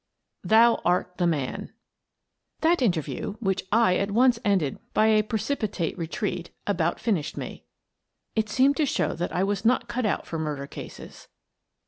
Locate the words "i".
3.71-3.97, 9.31-9.43